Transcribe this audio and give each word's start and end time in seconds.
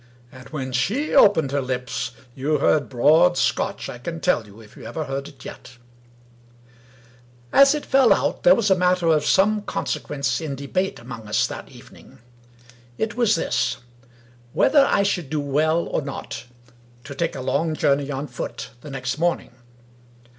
And 0.31 0.49
when 0.49 0.71
she 0.71 1.13
opened 1.13 1.51
her 1.51 1.61
lips 1.61 2.13
you 2.33 2.57
heard 2.57 2.89
broad 2.89 3.37
Scotch, 3.37 3.87
I 3.87 3.99
can 3.99 4.19
tell 4.19 4.47
you, 4.47 4.59
if 4.59 4.75
you 4.75 4.83
ever 4.83 5.03
heard 5.03 5.27
it 5.27 5.45
yet! 5.45 5.77
As 7.53 7.75
it 7.75 7.85
fell 7.85 8.11
out, 8.11 8.41
there 8.41 8.55
was 8.55 8.71
a 8.71 8.75
matter 8.75 9.09
of 9.09 9.23
some 9.27 9.61
consequence 9.61 10.41
in 10.41 10.55
debate 10.55 10.97
among 10.97 11.27
us 11.27 11.45
that 11.45 11.69
evening. 11.69 12.17
It 12.97 13.13
was 13.13 13.35
this: 13.35 13.77
whether 14.53 14.87
I 14.87 15.03
should 15.03 15.29
do 15.29 15.39
well 15.39 15.85
or 15.85 16.01
not 16.01 16.45
to 17.03 17.13
take 17.13 17.35
a 17.35 17.41
long 17.41 17.75
journey 17.75 18.09
on 18.09 18.25
foot 18.25 18.71
the 18.81 18.89
next 18.89 19.19
morning. 19.19 19.51